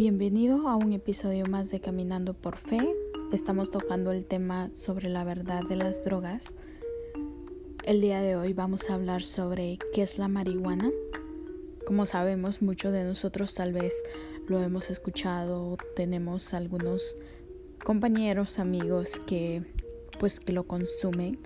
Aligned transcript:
Bienvenido 0.00 0.66
a 0.66 0.76
un 0.76 0.94
episodio 0.94 1.44
más 1.44 1.70
de 1.70 1.78
Caminando 1.78 2.32
por 2.32 2.56
Fe. 2.56 2.96
Estamos 3.32 3.70
tocando 3.70 4.12
el 4.12 4.24
tema 4.24 4.70
sobre 4.72 5.10
la 5.10 5.24
verdad 5.24 5.62
de 5.68 5.76
las 5.76 6.02
drogas. 6.02 6.56
El 7.84 8.00
día 8.00 8.22
de 8.22 8.34
hoy 8.34 8.54
vamos 8.54 8.88
a 8.88 8.94
hablar 8.94 9.22
sobre 9.22 9.78
qué 9.92 10.00
es 10.00 10.16
la 10.16 10.28
marihuana. 10.28 10.90
Como 11.86 12.06
sabemos, 12.06 12.62
muchos 12.62 12.94
de 12.94 13.04
nosotros 13.04 13.54
tal 13.54 13.74
vez 13.74 14.02
lo 14.48 14.62
hemos 14.62 14.88
escuchado, 14.88 15.76
tenemos 15.94 16.54
algunos 16.54 17.18
compañeros, 17.84 18.58
amigos 18.58 19.20
que 19.26 19.62
pues 20.18 20.40
que 20.40 20.54
lo 20.54 20.66
consumen. 20.66 21.38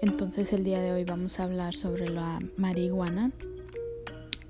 Entonces 0.00 0.52
el 0.52 0.62
día 0.62 0.80
de 0.80 0.92
hoy 0.92 1.02
vamos 1.02 1.40
a 1.40 1.42
hablar 1.42 1.74
sobre 1.74 2.08
la 2.08 2.38
marihuana. 2.56 3.32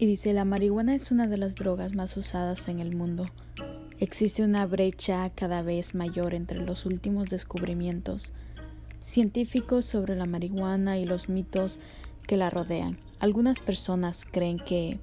Dice, 0.07 0.35
la 0.35 0.45
marihuana 0.45 0.95
es 0.95 1.11
una 1.11 1.27
de 1.29 1.39
las 1.39 1.55
drogas 1.55 1.95
más 1.95 2.19
usadas 2.19 2.69
en 2.69 2.79
el 2.79 2.95
mundo. 2.95 3.25
Existe 3.99 4.45
una 4.45 4.67
brecha 4.67 5.31
cada 5.35 5.63
vez 5.63 5.95
mayor 5.95 6.35
entre 6.35 6.61
los 6.61 6.85
últimos 6.85 7.31
descubrimientos 7.31 8.35
científicos 9.01 9.87
sobre 9.87 10.15
la 10.15 10.27
marihuana 10.27 10.99
y 10.99 11.07
los 11.07 11.31
mitos 11.31 11.81
que 12.27 12.37
la 12.37 12.51
rodean. 12.51 12.99
Algunas 13.19 13.61
personas 13.61 14.27
creen 14.31 14.59
que 14.59 14.99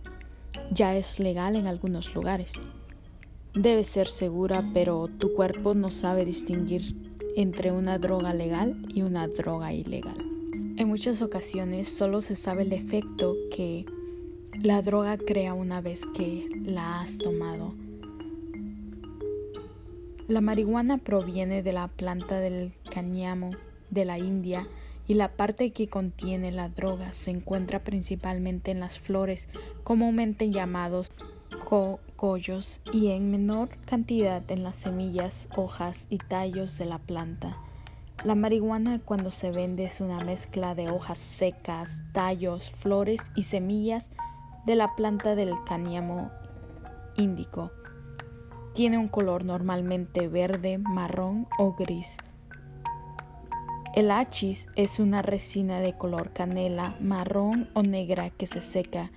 ya 0.71 0.95
es 0.95 1.19
legal 1.19 1.55
en 1.55 1.65
algunos 1.65 2.13
lugares. 2.13 2.53
Debe 3.55 3.83
ser 3.83 4.07
segura, 4.07 4.69
pero 4.71 5.07
tu 5.07 5.33
cuerpo 5.33 5.73
no 5.73 5.89
sabe 5.89 6.25
distinguir 6.25 6.95
entre 7.35 7.71
una 7.71 7.97
droga 7.97 8.35
legal 8.35 8.79
y 8.93 9.01
una 9.01 9.27
droga 9.27 9.73
ilegal. 9.73 10.19
En 10.77 10.87
muchas 10.87 11.23
ocasiones 11.23 11.89
solo 11.89 12.21
se 12.21 12.35
sabe 12.35 12.61
el 12.61 12.73
efecto 12.73 13.35
que 13.49 13.85
la 14.59 14.81
droga 14.81 15.17
crea 15.17 15.53
una 15.53 15.81
vez 15.81 16.05
que 16.05 16.47
la 16.63 17.01
has 17.01 17.17
tomado. 17.17 17.73
La 20.27 20.41
marihuana 20.41 20.97
proviene 20.97 21.63
de 21.63 21.73
la 21.73 21.87
planta 21.87 22.39
del 22.39 22.71
cáñamo 22.89 23.51
de 23.89 24.05
la 24.05 24.19
India 24.19 24.67
y 25.07 25.15
la 25.15 25.29
parte 25.29 25.71
que 25.71 25.87
contiene 25.87 26.51
la 26.51 26.69
droga 26.69 27.11
se 27.13 27.31
encuentra 27.31 27.83
principalmente 27.83 28.71
en 28.71 28.79
las 28.79 28.99
flores, 28.99 29.49
comúnmente 29.83 30.49
llamados 30.49 31.11
cogollos, 31.65 32.81
y 32.93 33.11
en 33.11 33.31
menor 33.31 33.69
cantidad 33.85 34.43
en 34.51 34.63
las 34.63 34.77
semillas, 34.77 35.49
hojas 35.55 36.07
y 36.09 36.17
tallos 36.17 36.77
de 36.77 36.85
la 36.85 36.99
planta. 36.99 37.57
La 38.23 38.35
marihuana 38.35 38.99
cuando 38.99 39.31
se 39.31 39.51
vende 39.51 39.85
es 39.85 39.99
una 39.99 40.23
mezcla 40.23 40.75
de 40.75 40.91
hojas 40.91 41.17
secas, 41.17 42.03
tallos, 42.13 42.69
flores 42.69 43.31
y 43.35 43.43
semillas 43.43 44.11
de 44.65 44.75
la 44.75 44.95
planta 44.95 45.35
del 45.35 45.53
cáñamo 45.65 46.31
índico. 47.15 47.71
Tiene 48.73 48.97
un 48.97 49.07
color 49.07 49.43
normalmente 49.43 50.27
verde, 50.27 50.77
marrón 50.77 51.47
o 51.57 51.73
gris. 51.73 52.17
El 53.93 54.09
hachís 54.11 54.67
es 54.75 54.99
una 54.99 55.21
resina 55.21 55.81
de 55.81 55.97
color 55.97 56.31
canela, 56.31 56.95
marrón 57.01 57.69
o 57.73 57.81
negra 57.83 58.29
que 58.29 58.45
se 58.45 58.61
seca 58.61 59.11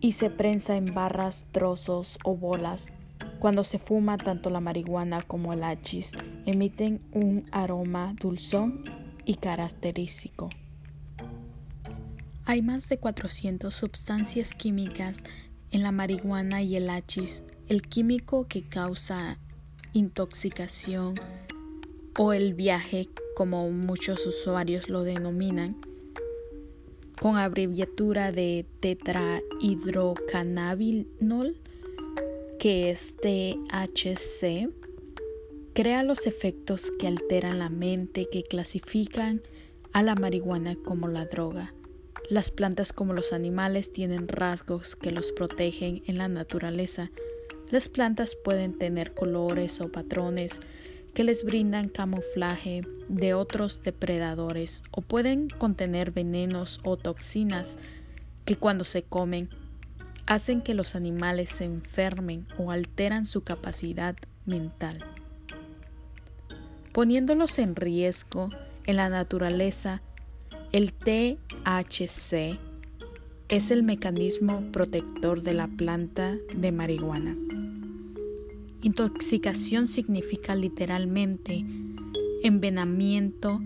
y 0.00 0.12
se 0.12 0.30
prensa 0.30 0.76
en 0.76 0.94
barras, 0.94 1.46
trozos 1.52 2.18
o 2.24 2.34
bolas. 2.36 2.88
Cuando 3.38 3.64
se 3.64 3.78
fuma, 3.78 4.16
tanto 4.16 4.48
la 4.48 4.60
marihuana 4.60 5.20
como 5.20 5.52
el 5.52 5.62
hachís 5.62 6.12
emiten 6.46 7.02
un 7.12 7.44
aroma 7.52 8.14
dulzón 8.18 8.82
y 9.26 9.34
característico. 9.34 10.48
Hay 12.50 12.62
más 12.62 12.88
de 12.88 12.98
400 12.98 13.72
sustancias 13.72 14.54
químicas 14.54 15.20
en 15.70 15.84
la 15.84 15.92
marihuana 15.92 16.62
y 16.62 16.74
el 16.74 16.90
hachís. 16.90 17.44
El 17.68 17.82
químico 17.82 18.48
que 18.48 18.66
causa 18.66 19.38
intoxicación 19.92 21.14
o 22.18 22.32
el 22.32 22.54
viaje 22.54 23.06
como 23.36 23.70
muchos 23.70 24.26
usuarios 24.26 24.88
lo 24.88 25.04
denominan, 25.04 25.76
con 27.20 27.36
abreviatura 27.36 28.32
de 28.32 28.66
tetrahidrocannabinol, 28.80 31.56
que 32.58 32.90
es 32.90 33.14
THC, 33.18 34.70
crea 35.72 36.02
los 36.02 36.26
efectos 36.26 36.90
que 36.98 37.06
alteran 37.06 37.60
la 37.60 37.68
mente 37.68 38.26
que 38.28 38.42
clasifican 38.42 39.40
a 39.92 40.02
la 40.02 40.16
marihuana 40.16 40.74
como 40.84 41.06
la 41.06 41.26
droga. 41.26 41.74
Las 42.30 42.52
plantas 42.52 42.92
como 42.92 43.12
los 43.12 43.32
animales 43.32 43.92
tienen 43.92 44.28
rasgos 44.28 44.94
que 44.94 45.10
los 45.10 45.32
protegen 45.32 46.04
en 46.06 46.16
la 46.16 46.28
naturaleza. 46.28 47.10
Las 47.70 47.88
plantas 47.88 48.36
pueden 48.36 48.78
tener 48.78 49.14
colores 49.14 49.80
o 49.80 49.90
patrones 49.90 50.60
que 51.12 51.24
les 51.24 51.42
brindan 51.42 51.88
camuflaje 51.88 52.82
de 53.08 53.34
otros 53.34 53.82
depredadores 53.82 54.84
o 54.92 55.00
pueden 55.00 55.48
contener 55.48 56.12
venenos 56.12 56.78
o 56.84 56.96
toxinas 56.96 57.80
que 58.44 58.54
cuando 58.54 58.84
se 58.84 59.02
comen 59.02 59.50
hacen 60.26 60.62
que 60.62 60.74
los 60.74 60.94
animales 60.94 61.48
se 61.48 61.64
enfermen 61.64 62.46
o 62.58 62.70
alteran 62.70 63.26
su 63.26 63.42
capacidad 63.42 64.14
mental. 64.46 65.04
Poniéndolos 66.92 67.58
en 67.58 67.74
riesgo 67.74 68.50
en 68.86 68.94
la 68.94 69.08
naturaleza, 69.08 70.00
el 70.72 70.92
THC 70.92 72.60
es 73.48 73.70
el 73.72 73.82
mecanismo 73.82 74.70
protector 74.70 75.42
de 75.42 75.52
la 75.52 75.66
planta 75.66 76.36
de 76.54 76.70
marihuana. 76.70 77.36
Intoxicación 78.80 79.88
significa 79.88 80.54
literalmente 80.54 81.64
envenenamiento 82.44 83.60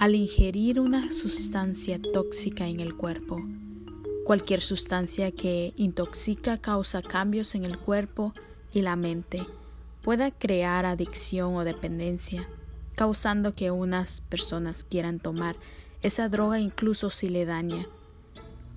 al 0.00 0.16
ingerir 0.16 0.80
una 0.80 1.12
sustancia 1.12 2.00
tóxica 2.12 2.66
en 2.66 2.80
el 2.80 2.96
cuerpo. 2.96 3.40
Cualquier 4.24 4.60
sustancia 4.60 5.30
que 5.30 5.72
intoxica 5.76 6.58
causa 6.58 7.02
cambios 7.02 7.54
en 7.54 7.64
el 7.64 7.78
cuerpo 7.78 8.34
y 8.72 8.82
la 8.82 8.96
mente. 8.96 9.46
Puede 10.02 10.32
crear 10.32 10.86
adicción 10.86 11.54
o 11.54 11.62
dependencia, 11.62 12.48
causando 12.96 13.54
que 13.54 13.70
unas 13.70 14.22
personas 14.22 14.82
quieran 14.82 15.20
tomar 15.20 15.56
esa 16.02 16.28
droga 16.28 16.58
incluso 16.58 17.10
si 17.10 17.28
le 17.28 17.44
daña. 17.44 17.86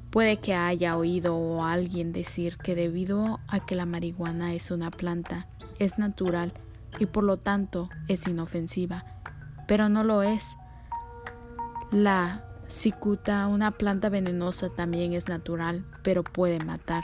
Puede 0.10 0.38
que 0.38 0.54
haya 0.54 0.98
oído 0.98 1.64
a 1.64 1.72
alguien 1.72 2.12
decir 2.12 2.58
que 2.58 2.76
debido 2.76 3.40
a 3.48 3.66
que 3.66 3.76
la 3.76 3.86
marihuana 3.86 4.54
es 4.54 4.72
una 4.72 4.92
planta, 4.92 5.48
es 5.80 5.98
natural 5.98 6.54
y 7.00 7.06
por 7.06 7.24
lo 7.24 7.38
tanto 7.38 7.90
es 8.08 8.28
inofensiva, 8.28 9.06
pero 9.68 9.88
no 9.88 10.04
lo 10.04 10.24
es. 10.24 10.58
La 11.92 12.44
cicuta, 12.68 13.48
una 13.48 13.72
planta 13.72 14.10
venenosa, 14.10 14.70
también 14.70 15.14
es 15.14 15.28
natural, 15.28 15.86
pero 16.04 16.24
puede 16.24 16.60
matar. 16.64 17.04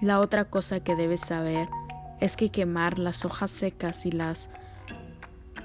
La 0.00 0.20
otra 0.20 0.44
cosa 0.44 0.80
que 0.80 0.94
debes 0.94 1.20
saber 1.20 1.68
es 2.20 2.36
que 2.36 2.50
quemar 2.50 2.98
las 2.98 3.24
hojas 3.24 3.50
secas 3.50 4.06
y 4.06 4.12
las 4.12 4.50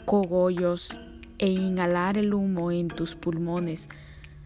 cogollos 0.05 0.99
e 1.37 1.47
inhalar 1.47 2.17
el 2.17 2.33
humo 2.33 2.71
en 2.71 2.87
tus 2.87 3.15
pulmones 3.15 3.89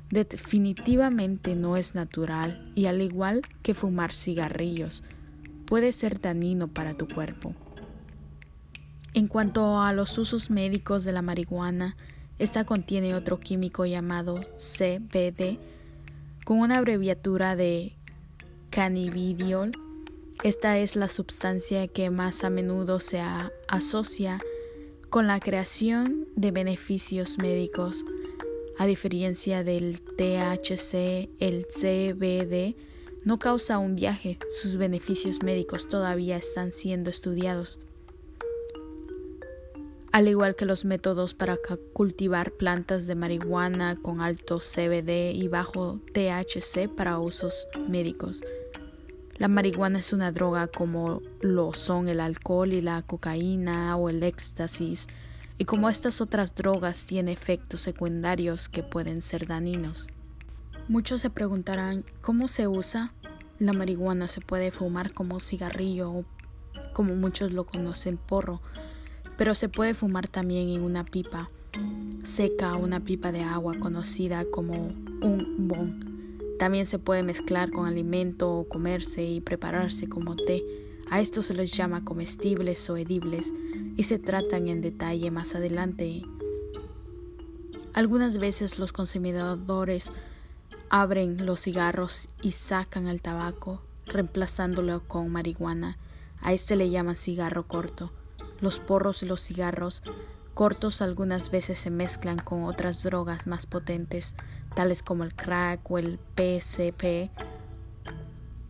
definitivamente 0.10 1.56
no 1.56 1.78
es 1.78 1.96
natural 1.96 2.72
y 2.76 2.86
al 2.86 3.02
igual 3.02 3.42
que 3.62 3.74
fumar 3.74 4.14
cigarrillos, 4.14 5.04
puede 5.66 5.92
ser 5.92 6.20
dañino 6.20 6.68
para 6.68 6.94
tu 6.94 7.08
cuerpo. 7.08 7.54
En 9.14 9.28
cuanto 9.28 9.82
a 9.82 9.94
los 9.94 10.18
usos 10.18 10.50
médicos 10.50 11.04
de 11.04 11.12
la 11.12 11.22
marihuana, 11.22 11.98
esta 12.40 12.66
contiene 12.66 13.16
otro 13.16 13.40
químico 13.40 13.86
llamado 13.86 14.42
CBD 14.56 15.58
con 16.46 16.60
una 16.60 16.78
abreviatura 16.78 17.56
de 17.56 17.96
cannabidiol. 18.70 19.72
Esta 20.44 20.78
es 20.78 20.96
la 20.96 21.08
sustancia 21.08 21.88
que 21.88 22.12
más 22.12 22.44
a 22.44 22.52
menudo 22.52 23.00
se 23.00 23.20
asocia 23.68 24.40
con 25.10 25.28
la 25.28 25.40
creación 25.40 26.28
de 26.36 26.52
beneficios 26.52 27.38
médicos. 27.38 28.06
A 28.78 28.86
diferencia 28.86 29.64
del 29.64 30.02
THC, 30.02 31.30
el 31.40 31.66
CBD 31.66 32.76
no 33.24 33.38
causa 33.38 33.78
un 33.78 33.96
viaje, 33.96 34.38
sus 34.50 34.76
beneficios 34.76 35.42
médicos 35.44 35.90
todavía 35.90 36.38
están 36.38 36.72
siendo 36.72 37.10
estudiados. 37.10 37.80
Al 40.12 40.28
igual 40.28 40.56
que 40.56 40.66
los 40.66 40.86
métodos 40.86 41.34
para 41.34 41.58
cultivar 41.94 42.52
plantas 42.52 43.08
de 43.08 43.16
marihuana 43.16 43.98
con 44.02 44.22
alto 44.22 44.60
CBD 44.60 45.32
y 45.34 45.48
bajo 45.48 46.00
THC 46.14 46.90
para 46.90 47.20
usos 47.20 47.68
médicos. 47.88 48.44
La 49.38 49.48
marihuana 49.48 50.00
es 50.00 50.14
una 50.14 50.32
droga 50.32 50.68
como 50.68 51.22
lo 51.42 51.74
son 51.74 52.10
el 52.10 52.20
alcohol 52.20 52.74
y 52.74 52.82
la 52.82 53.02
cocaína 53.04 53.96
o 53.96 54.10
el 54.10 54.24
éxtasis, 54.24 55.08
y 55.58 55.66
como 55.66 55.90
estas 55.90 56.22
otras 56.22 56.56
drogas 56.56 57.06
tiene 57.06 57.32
efectos 57.32 57.82
secundarios 57.82 58.70
que 58.70 58.84
pueden 58.84 59.22
ser 59.22 59.48
dañinos. 59.48 60.08
Muchos 60.88 61.22
se 61.22 61.30
preguntarán 61.30 62.06
cómo 62.22 62.48
se 62.48 62.68
usa 62.68 63.14
La 63.60 63.74
marihuana 63.74 64.28
se 64.28 64.42
puede 64.42 64.72
fumar 64.72 65.14
como 65.14 65.40
cigarrillo 65.40 66.12
o 66.12 66.26
como 66.94 67.16
muchos 67.16 67.54
lo 67.54 67.66
conocen 67.66 68.18
porro, 68.18 68.62
pero 69.38 69.56
se 69.56 69.68
puede 69.68 69.94
fumar 69.94 70.28
también 70.28 70.70
en 70.70 70.84
una 70.84 71.04
pipa 71.04 71.50
seca 72.28 72.76
una 72.76 73.00
pipa 73.00 73.32
de 73.32 73.42
agua 73.42 73.76
conocida 73.80 74.44
como 74.52 74.74
un 74.74 75.68
bon. 75.68 76.27
También 76.60 76.88
se 76.88 77.00
puede 77.00 77.24
mezclar 77.24 77.72
con 77.72 77.86
alimento 77.86 78.52
o 78.52 78.68
comerse 78.68 79.24
y 79.24 79.42
prepararse 79.42 80.10
como 80.10 80.36
té. 80.36 80.64
A 81.10 81.22
esto 81.22 81.42
se 81.42 81.54
les 81.54 81.72
llama 81.72 82.04
comestibles 82.04 82.90
o 82.90 82.98
edibles 82.98 83.54
y 83.96 84.04
se 84.04 84.20
tratan 84.20 84.68
en 84.68 84.82
detalle 84.82 85.32
más 85.32 85.56
adelante. 85.56 86.24
Algunas 87.94 88.38
veces 88.38 88.80
los 88.80 88.92
consumidores 88.92 90.12
abren 90.90 91.46
los 91.46 91.62
cigarros 91.62 92.30
y 92.42 92.52
sacan 92.52 93.08
el 93.08 93.22
tabaco, 93.22 93.82
reemplazándolo 94.06 95.08
con 95.08 95.30
marihuana. 95.30 95.98
A 96.42 96.54
este 96.54 96.76
le 96.76 96.90
llaman 96.90 97.16
cigarro 97.16 97.68
corto. 97.68 98.12
Los 98.62 98.80
porros 98.80 99.24
y 99.24 99.26
los 99.26 99.42
cigarros 99.42 100.04
cortos 100.58 101.04
algunas 101.04 101.52
veces 101.52 101.78
se 101.78 101.92
mezclan 101.92 102.40
con 102.40 102.64
otras 102.64 103.04
drogas 103.04 103.46
más 103.46 103.68
potentes, 103.68 104.34
tales 104.74 105.04
como 105.04 105.24
el 105.24 105.36
crack 105.36 105.82
o 105.92 106.00
el 106.00 106.18
PCP, 106.34 107.30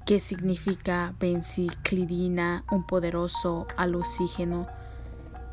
que 0.06 0.20
significa 0.20 1.16
benciclidina, 1.18 2.66
un 2.72 2.86
poderoso 2.86 3.68
alucígeno. 3.78 4.68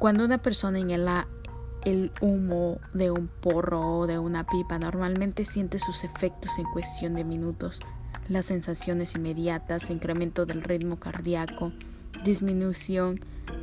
Cuando 0.00 0.24
una 0.24 0.38
persona 0.38 0.80
inhala 0.80 1.28
el 1.84 2.10
humo 2.20 2.80
de 2.92 3.12
un 3.12 3.28
porro 3.28 3.98
o 3.98 4.06
de 4.08 4.18
una 4.18 4.44
pipa 4.44 4.76
normalmente 4.80 5.44
siente 5.44 5.78
sus 5.78 6.02
efectos 6.02 6.58
en 6.58 6.64
cuestión 6.64 7.14
de 7.14 7.22
minutos, 7.22 7.80
las 8.28 8.46
sensaciones 8.46 9.14
inmediatas, 9.14 9.88
incremento 9.88 10.46
del 10.46 10.62
ritmo 10.64 10.98
cardíaco, 10.98 11.70
disminución 12.24 13.20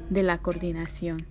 de 0.09 0.23
la 0.23 0.37
coordinación 0.37 1.25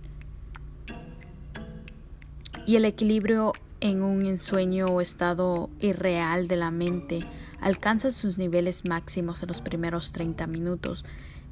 y 2.71 2.77
el 2.77 2.85
equilibrio 2.85 3.51
en 3.81 4.01
un 4.01 4.25
ensueño 4.25 4.85
o 4.85 5.01
estado 5.01 5.69
irreal 5.81 6.47
de 6.47 6.55
la 6.55 6.71
mente 6.71 7.25
alcanza 7.59 8.11
sus 8.11 8.37
niveles 8.37 8.85
máximos 8.85 9.43
en 9.43 9.49
los 9.49 9.59
primeros 9.59 10.13
30 10.13 10.47
minutos. 10.47 11.03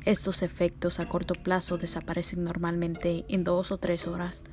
Estos 0.06 0.44
efectos 0.44 1.01
a 1.01 1.10
corto 1.10 1.33
plazo 1.33 1.77
desaparecen 1.77 2.45
normalmente 2.45 3.25
en 3.27 3.44
dos 3.44 3.74
o 3.74 3.77
tres 3.77 4.07
horas 4.07 4.45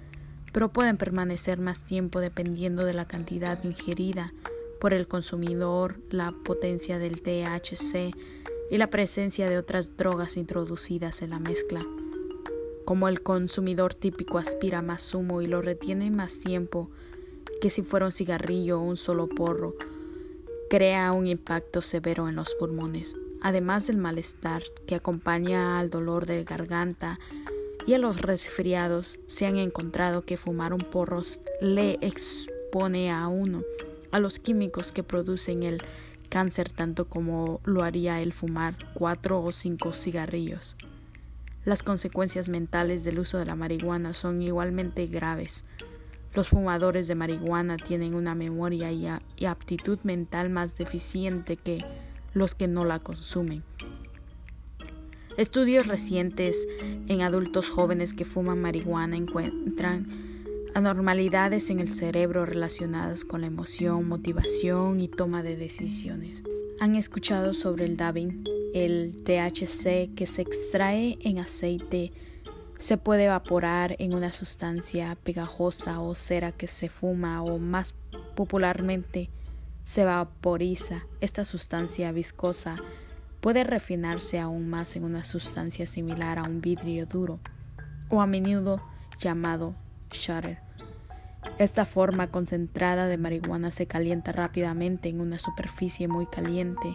pero 0.53 0.73
pueden 0.73 0.97
permanecer 0.97 1.61
más 1.61 1.85
tiempo 1.85 2.19
dependiendo 2.19 2.85
de 2.85 2.95
la 2.95 3.05
cantidad 3.05 3.63
ingerida 3.63 4.35
por 4.81 4.93
el 4.93 5.07
consumidor, 5.07 6.01
la 6.11 6.33
potencia 6.33 6.99
del 6.99 7.23
THC 7.23 8.13
y 8.73 8.77
la 8.77 8.91
presencia 8.91 9.49
de 9.49 9.59
otras 9.59 9.97
drogas 9.97 10.37
introducidas 10.37 11.23
en 11.23 11.31
la 11.31 11.39
mezcla. 11.39 11.87
Como 12.87 13.09
el 13.09 13.21
consumidor 13.21 13.95
típico 13.95 14.39
aspira 14.39 14.81
más 14.81 15.13
humo 15.13 15.43
y 15.43 15.49
lo 15.49 15.61
retiene 15.61 16.13
más 16.13 16.39
tiempo 16.39 16.89
que 17.61 17.69
si 17.69 17.83
fuera 17.83 18.07
un 18.07 18.13
cigarrillo 18.13 18.79
o 18.79 18.85
un 18.85 18.97
solo 18.97 19.27
porro, 19.27 19.75
crea 20.71 21.11
un 21.11 21.27
impacto 21.27 21.81
severo 21.81 22.29
en 22.29 22.37
los 22.37 22.55
pulmones, 22.55 23.17
además 23.43 23.89
del 23.89 23.97
malestar 23.97 24.63
que 24.87 24.95
acompaña 24.95 25.81
al 25.81 25.91
dolor 25.91 26.27
de 26.27 26.45
garganta 26.45 27.19
y 27.89 27.95
a 27.95 27.99
los 27.99 28.23
resfriados 28.23 29.19
se 29.27 29.47
han 29.47 29.57
encontrado 29.57 30.23
que 30.23 30.37
fumar 30.37 30.73
un 30.73 30.81
porro 30.81 31.23
le 31.61 31.99
expone 32.01 33.11
a 33.11 33.27
uno 33.27 33.65
a 34.13 34.21
los 34.21 34.39
químicos 34.39 34.93
que 34.93 35.03
producen 35.03 35.65
el 35.65 35.83
cáncer 36.29 36.71
tanto 36.71 37.07
como 37.07 37.61
lo 37.65 37.83
haría 37.83 38.23
el 38.23 38.33
fumar 38.33 38.77
cuatro 38.95 39.43
o 39.43 39.51
cinco 39.51 39.93
cigarrillos. 39.93 40.77
Las 41.67 41.83
consecuencias 41.83 42.49
mentales 42.49 43.03
del 43.03 43.19
uso 43.19 43.39
de 43.39 43.45
la 43.45 43.57
marihuana 43.57 44.13
son 44.13 44.41
igualmente 44.41 45.09
graves. 45.09 45.65
Los 46.33 46.47
fumadores 46.49 47.09
de 47.09 47.17
marihuana 47.17 47.77
tienen 47.77 48.15
una 48.15 48.37
memoria 48.37 48.93
y, 48.93 49.45
aptitud 49.45 49.99
mental 50.05 50.49
más 50.49 50.79
deficiente 50.79 51.57
que 51.57 51.85
los 52.35 52.55
que 52.55 52.69
no 52.69 52.85
la 52.85 53.01
consumen. 53.01 53.65
Estudios 55.37 55.89
recientes 55.89 56.69
en 57.09 57.23
adultos 57.23 57.69
jóvenes 57.69 58.15
que 58.15 58.25
fuman 58.25 58.63
marihuana 58.63 59.17
encuentran 59.17 60.07
anormalidades 60.73 61.71
en 61.71 61.81
el 61.81 61.91
cerebro 61.91 62.47
relacionadas 62.47 63.25
con 63.25 63.41
la 63.41 63.49
emoción, 63.49 64.07
motivación 64.07 65.01
y 65.01 65.09
toma 65.09 65.43
de 65.43 65.57
decisiones. 65.57 66.45
¿Han 66.79 66.95
escuchado 66.95 67.55
sobre 67.55 67.87
el 67.87 67.97
dabbing? 67.97 68.56
El 68.77 69.23
THC 69.25 70.15
que 70.15 70.27
se 70.27 70.43
extrae 70.43 71.17
en 71.23 71.39
aceite 71.39 72.13
se 72.77 72.99
puede 72.99 73.25
evaporar 73.25 73.97
en 73.99 74.13
una 74.13 74.33
sustancia 74.33 75.17
pegajosa 75.25 76.01
o 76.01 76.15
cera 76.15 76.53
que 76.53 76.67
se 76.67 76.91
fuma 76.91 77.43
o 77.43 77.59
más 77.59 77.95
popularmente 78.35 79.31
se 79.83 80.05
vaporiza. 80.05 81.07
Esta 81.23 81.47
sustancia 81.47 82.13
viscosa 82.13 82.77
puede 83.41 83.65
refinarse 83.65 84.39
aún 84.39 84.69
más 84.69 84.95
en 84.95 85.05
una 85.05 85.25
sustancia 85.25 85.87
similar 85.87 86.39
a 86.39 86.43
un 86.43 86.61
vidrio 86.61 87.07
duro 87.07 87.41
o 88.11 88.21
a 88.21 88.27
menudo 88.27 88.83
llamado 89.19 89.75
shutter. 90.11 90.59
Esta 91.59 91.87
forma 91.87 92.27
concentrada 92.27 93.07
de 93.07 93.17
marihuana 93.17 93.69
se 93.69 93.87
calienta 93.87 94.33
rápidamente 94.33 95.09
en 95.09 95.23
una 95.23 95.39
superficie 95.39 96.09
muy 96.09 96.27
caliente, 96.27 96.93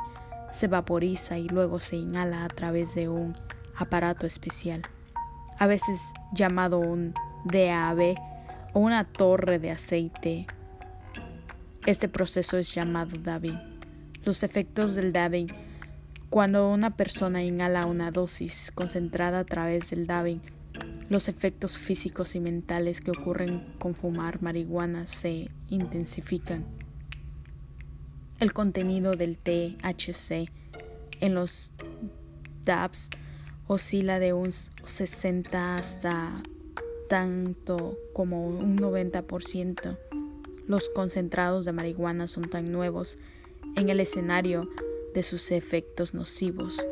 se 0.52 0.68
vaporiza 0.68 1.40
y 1.40 1.50
luego 1.50 1.80
se 1.80 1.96
inhala 1.96 2.46
a 2.46 2.48
través 2.50 2.94
de 2.94 3.10
un 3.10 3.36
aparato 3.76 4.28
especial, 4.28 4.84
a 5.58 5.66
veces 5.66 6.14
llamado 6.34 6.78
un 6.78 7.16
DAB 7.46 8.16
o 8.74 8.80
una 8.80 9.06
torre 9.06 9.58
de 9.58 9.72
aceite. 9.72 10.46
Este 11.88 12.08
proceso 12.08 12.60
es 12.60 12.76
llamado 12.76 13.18
dabbing. 13.18 13.60
Los 14.24 14.44
efectos 14.44 14.94
del 14.94 15.12
dabbing 15.12 15.48
cuando 16.32 16.70
una 16.70 16.96
persona 16.96 17.44
inhala 17.44 17.86
una 17.86 18.10
dosis 18.10 18.72
concentrada 18.72 19.40
a 19.40 19.44
través 19.44 19.90
del 19.90 20.08
dabbing, 20.08 20.40
los 21.10 21.28
efectos 21.28 21.78
físicos 21.78 22.36
y 22.36 22.40
mentales 22.40 23.02
que 23.02 23.12
ocurren 23.12 23.74
con 23.80 23.96
fumar 23.96 24.42
marihuana 24.42 25.06
se 25.06 25.50
intensifican. 25.68 26.81
El 28.42 28.54
contenido 28.54 29.14
del 29.14 29.38
THC 29.38 30.50
en 31.20 31.36
los 31.36 31.72
dabs 32.66 33.12
oscila 33.68 34.18
de 34.18 34.34
un 34.34 34.52
60 34.52 35.78
hasta 35.78 36.42
tanto 37.08 38.00
como 38.14 38.48
un 38.48 38.80
90%. 38.80 39.96
Los 40.66 40.90
concentrados 40.90 41.66
de 41.66 41.72
marihuana 41.72 42.28
son 42.28 42.50
tan 42.50 42.72
nuevos 42.72 43.20
en 43.76 43.92
el 43.92 44.00
escenario 44.00 44.68
de 45.14 45.22
sus 45.22 45.52
efectos 45.52 46.16
nocivos. 46.16 46.88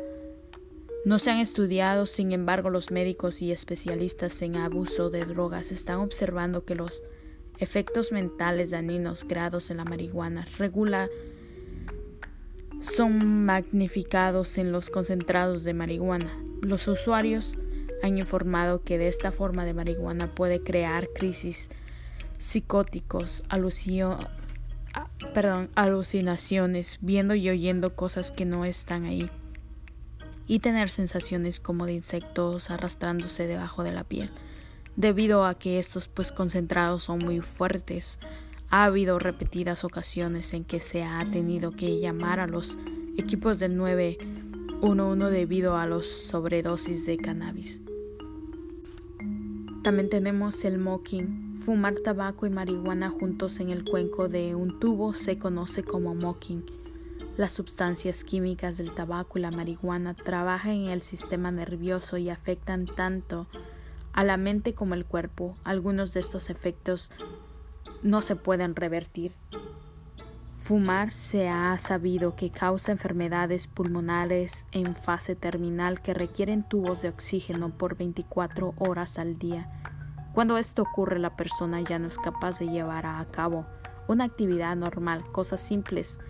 No 1.04 1.18
se 1.18 1.32
han 1.32 1.40
estudiado, 1.40 2.06
sin 2.06 2.30
embargo, 2.30 2.70
los 2.70 2.92
médicos 2.92 3.42
y 3.42 3.50
especialistas 3.50 4.40
en 4.42 4.54
abuso 4.54 5.10
de 5.10 5.24
drogas 5.24 5.72
están 5.72 5.98
observando 5.98 6.64
que 6.64 6.76
los 6.76 7.02
efectos 7.58 8.12
mentales 8.12 8.70
dañinos 8.70 9.24
creados 9.24 9.72
en 9.72 9.78
la 9.78 9.84
marihuana 9.84 10.46
regula 10.56 11.08
son 12.80 13.44
magnificados 13.44 14.58
en 14.58 14.72
los 14.72 14.90
concentrados 14.90 15.62
de 15.64 15.74
marihuana. 15.74 16.36
Los 16.62 16.88
usuarios 16.88 17.58
han 18.02 18.18
informado 18.18 18.82
que 18.82 18.98
de 18.98 19.08
esta 19.08 19.30
forma 19.30 19.64
de 19.64 19.74
marihuana 19.74 20.34
puede 20.34 20.62
crear 20.62 21.08
crisis 21.14 21.70
psicóticos, 22.38 23.44
alusiones 23.48 24.26
perdón, 25.34 25.70
alucinaciones, 25.74 26.98
viendo 27.00 27.34
y 27.34 27.48
oyendo 27.48 27.94
cosas 27.94 28.32
que 28.32 28.44
no 28.44 28.64
están 28.64 29.04
ahí, 29.04 29.30
y 30.46 30.58
tener 30.58 30.90
sensaciones 30.90 31.60
como 31.60 31.86
de 31.86 31.92
insectos 31.92 32.70
arrastrándose 32.70 33.46
debajo 33.46 33.84
de 33.84 33.92
la 33.92 34.04
piel. 34.04 34.30
Debido 34.96 35.44
a 35.44 35.54
que 35.54 35.78
estos 35.78 36.08
pues 36.08 36.32
concentrados 36.32 37.04
son 37.04 37.18
muy 37.18 37.40
fuertes, 37.40 38.18
ha 38.70 38.84
habido 38.84 39.18
repetidas 39.18 39.84
ocasiones 39.84 40.54
en 40.54 40.64
que 40.64 40.80
se 40.80 41.02
ha 41.02 41.28
tenido 41.30 41.72
que 41.72 41.98
llamar 41.98 42.38
a 42.38 42.46
los 42.46 42.78
equipos 43.16 43.58
del 43.58 43.76
911 43.76 45.30
debido 45.30 45.76
a 45.76 45.86
los 45.86 46.06
sobredosis 46.06 47.04
de 47.04 47.16
cannabis. 47.16 47.82
También 49.82 50.08
tenemos 50.08 50.64
el 50.64 50.78
mocking. 50.78 51.56
Fumar 51.56 51.94
tabaco 51.96 52.46
y 52.46 52.50
marihuana 52.50 53.10
juntos 53.10 53.60
en 53.60 53.70
el 53.70 53.84
cuenco 53.84 54.28
de 54.28 54.54
un 54.54 54.78
tubo 54.78 55.14
se 55.14 55.36
conoce 55.36 55.82
como 55.82 56.14
mocking. 56.14 56.64
Las 57.36 57.52
sustancias 57.52 58.22
químicas 58.24 58.78
del 58.78 58.94
tabaco 58.94 59.38
y 59.38 59.42
la 59.42 59.50
marihuana 59.50 60.14
trabajan 60.14 60.72
en 60.72 60.90
el 60.90 61.02
sistema 61.02 61.50
nervioso 61.50 62.18
y 62.18 62.30
afectan 62.30 62.86
tanto 62.86 63.46
a 64.12 64.22
la 64.22 64.36
mente 64.36 64.74
como 64.74 64.94
al 64.94 65.06
cuerpo. 65.06 65.56
Algunos 65.64 66.14
de 66.14 66.20
estos 66.20 66.50
efectos 66.50 67.10
no 68.02 68.22
se 68.22 68.36
pueden 68.36 68.76
revertir. 68.76 69.32
Fumar 70.56 71.12
se 71.12 71.48
ha 71.48 71.76
sabido 71.78 72.36
que 72.36 72.50
causa 72.50 72.92
enfermedades 72.92 73.66
pulmonares 73.66 74.66
en 74.72 74.94
fase 74.94 75.34
terminal 75.34 76.02
que 76.02 76.14
requieren 76.14 76.62
tubos 76.62 77.02
de 77.02 77.08
oxígeno 77.08 77.70
por 77.70 77.96
24 77.96 78.74
horas 78.78 79.18
al 79.18 79.38
día. 79.38 79.70
Cuando 80.32 80.58
esto 80.58 80.82
ocurre 80.82 81.18
la 81.18 81.34
persona 81.36 81.80
ya 81.80 81.98
no 81.98 82.06
es 82.08 82.18
capaz 82.18 82.58
de 82.58 82.68
llevar 82.68 83.06
a 83.06 83.24
cabo 83.30 83.66
una 84.06 84.24
actividad 84.24 84.76
normal, 84.76 85.24
cosas 85.32 85.60
simples 85.60 86.20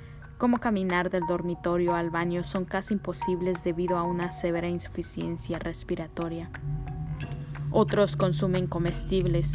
como 0.40 0.56
caminar 0.56 1.10
del 1.10 1.26
dormitorio 1.26 1.94
al 1.94 2.08
baño 2.08 2.44
son 2.44 2.64
casi 2.64 2.94
imposibles 2.94 3.62
debido 3.62 3.98
a 3.98 4.04
una 4.04 4.30
severa 4.30 4.68
insuficiencia 4.68 5.58
respiratoria. 5.58 6.50
Otros 7.70 8.16
consumen 8.16 8.66
comestibles, 8.66 9.52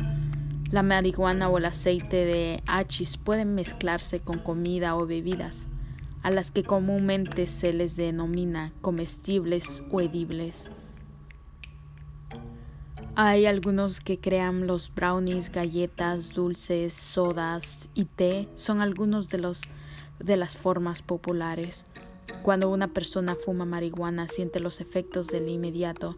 la 0.75 0.83
marihuana 0.83 1.47
o 1.47 1.57
el 1.57 1.63
aceite 1.63 2.25
de 2.25 2.61
hachís 2.67 3.15
pueden 3.15 3.55
mezclarse 3.55 4.19
con 4.19 4.39
comida 4.39 4.97
o 4.97 5.07
bebidas, 5.07 5.69
a 6.21 6.31
las 6.31 6.51
que 6.51 6.63
comúnmente 6.63 7.47
se 7.47 7.71
les 7.71 7.95
denomina 7.95 8.73
comestibles 8.81 9.83
o 9.89 10.01
edibles. 10.01 10.69
Hay 13.15 13.45
algunos 13.45 14.01
que 14.01 14.19
crean 14.19 14.67
los 14.67 14.93
brownies, 14.93 15.49
galletas, 15.49 16.31
dulces, 16.33 16.93
sodas 16.93 17.89
y 17.93 18.03
té 18.03 18.49
son 18.55 18.81
algunos 18.81 19.29
de 19.29 19.37
los 19.37 19.61
de 20.19 20.35
las 20.35 20.57
formas 20.57 21.01
populares. 21.01 21.85
Cuando 22.43 22.69
una 22.69 22.89
persona 22.89 23.35
fuma 23.35 23.63
marihuana 23.63 24.27
siente 24.27 24.59
los 24.59 24.81
efectos 24.81 25.27
del 25.27 25.47
inmediato, 25.47 26.17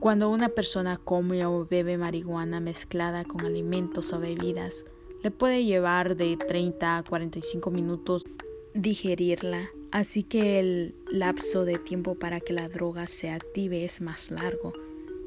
cuando 0.00 0.30
una 0.30 0.50
persona 0.50 0.98
come 0.98 1.44
o 1.46 1.66
bebe 1.66 1.96
marihuana 1.96 2.60
mezclada 2.60 3.24
con 3.24 3.44
alimentos 3.44 4.12
o 4.12 4.20
bebidas, 4.20 4.84
le 5.22 5.30
puede 5.30 5.64
llevar 5.64 6.16
de 6.16 6.36
30 6.36 6.98
a 6.98 7.02
45 7.02 7.70
minutos 7.70 8.26
digerirla, 8.74 9.70
así 9.90 10.22
que 10.22 10.60
el 10.60 10.94
lapso 11.10 11.64
de 11.64 11.78
tiempo 11.78 12.14
para 12.14 12.40
que 12.40 12.52
la 12.52 12.68
droga 12.68 13.06
se 13.06 13.30
active 13.30 13.84
es 13.84 14.00
más 14.00 14.30
largo. 14.30 14.74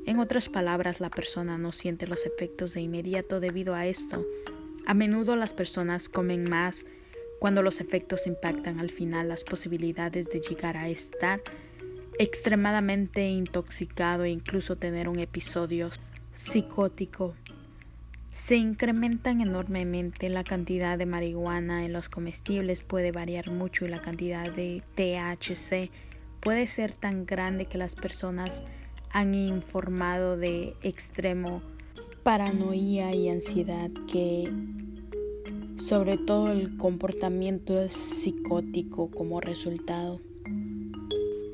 En 0.06 0.20
otras 0.20 0.50
palabras, 0.50 1.00
la 1.00 1.10
persona 1.10 1.58
no 1.58 1.72
siente 1.72 2.08
los 2.08 2.26
efectos 2.26 2.74
de 2.74 2.82
inmediato 2.82 3.40
debido 3.40 3.76
a 3.76 3.88
esto. 3.88 4.26
A 4.86 4.94
menudo 4.94 5.36
las 5.36 5.54
personas 5.54 6.10
comen 6.10 6.50
más 6.50 6.86
cuando 7.40 7.62
los 7.62 7.82
efectos 7.82 8.28
impactan 8.28 8.80
al 8.80 8.92
final 8.92 9.30
las 9.30 9.44
posibilidades 9.44 10.30
de 10.30 10.42
llegar 10.42 10.78
a 10.78 10.90
estar 10.90 11.42
extremadamente 12.20 13.30
intoxicado 13.30 14.26
e 14.26 14.30
incluso 14.30 14.76
tener 14.76 15.08
un 15.08 15.20
episodio 15.20 15.88
psicótico. 16.34 17.34
Se 18.30 18.58
incrementan 18.58 19.40
enormemente 19.40 20.28
la 20.30 20.44
cantidad 20.44 20.98
de 20.98 21.06
marihuana 21.06 21.86
en 21.86 21.94
los 21.94 22.10
comestibles 22.10 22.82
puede 22.82 23.14
variar 23.14 23.50
mucho 23.52 23.86
y 23.86 23.88
la 23.88 24.02
cantidad 24.02 24.52
de 24.52 24.84
THC 24.96 25.90
puede 26.42 26.68
ser 26.68 26.94
tan 26.94 27.26
grande 27.26 27.66
que 27.66 27.78
las 27.78 27.96
personas 27.96 28.64
han 29.12 29.34
informado 29.34 30.36
de 30.36 30.76
extremo 30.84 31.62
paranoia 32.24 33.16
y 33.16 33.30
ansiedad 33.30 33.90
que 34.12 34.52
sobre 35.78 36.18
todo 36.18 36.52
el 36.52 36.76
comportamiento 36.76 37.82
es 37.82 37.94
psicótico 37.94 39.10
como 39.10 39.40
resultado. 39.40 40.20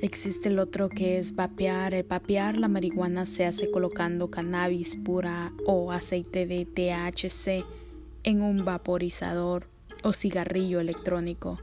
Existe 0.05 0.49
el 0.49 0.59
otro 0.59 0.87
que 0.87 1.17
es 1.17 1.33
vapear. 1.33 1.95
El 1.95 2.03
vapear 2.03 2.59
la 2.59 2.67
marihuana 2.67 3.25
se 3.25 3.43
hace 3.43 3.71
colocando 3.71 4.29
cannabis 4.29 4.95
pura 4.97 5.51
o 5.65 5.91
aceite 5.91 6.45
de 6.45 6.63
THC 6.63 7.65
en 8.21 8.43
un 8.43 8.63
vaporizador 8.63 9.67
o 10.03 10.13
cigarrillo 10.13 10.79
electrónico. 10.79 11.59